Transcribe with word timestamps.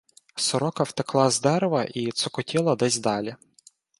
Сорока 0.35 0.83
втекла 0.83 1.29
з 1.29 1.41
дерева 1.41 1.83
і 1.83 2.11
цокотіла 2.11 2.75
десь 2.75 2.97
далі. 2.99 3.35